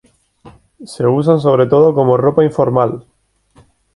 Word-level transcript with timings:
Se 0.83 1.05
usan 1.05 1.39
sobre 1.39 1.67
todo 1.67 1.93
como 1.93 2.17
ropa 2.17 2.43
informal. 2.43 3.05